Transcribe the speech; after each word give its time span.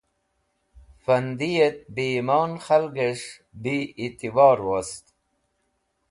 Fundiyet 1.03 1.77
Bi 1.95 2.05
Imon 2.21 2.51
Khalges̃h 2.65 3.29
Bi 3.61 3.75
Etibor 4.05 4.57
wost 4.67 5.05